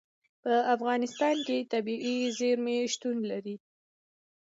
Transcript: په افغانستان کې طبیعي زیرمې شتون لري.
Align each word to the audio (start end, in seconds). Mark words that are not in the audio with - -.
په 0.43 0.53
افغانستان 0.75 1.35
کې 1.47 1.57
طبیعي 1.73 2.17
زیرمې 2.37 2.77
شتون 2.93 3.17
لري. 3.31 3.55